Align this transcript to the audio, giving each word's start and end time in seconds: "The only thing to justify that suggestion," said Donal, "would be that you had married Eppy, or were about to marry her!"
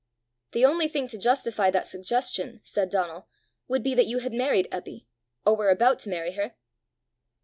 "The 0.53 0.65
only 0.65 0.87
thing 0.87 1.07
to 1.09 1.17
justify 1.19 1.69
that 1.69 1.85
suggestion," 1.85 2.59
said 2.63 2.89
Donal, 2.89 3.27
"would 3.67 3.83
be 3.83 3.93
that 3.93 4.07
you 4.07 4.17
had 4.17 4.33
married 4.33 4.67
Eppy, 4.71 5.05
or 5.45 5.55
were 5.55 5.69
about 5.69 5.99
to 5.99 6.09
marry 6.09 6.31
her!" 6.31 6.55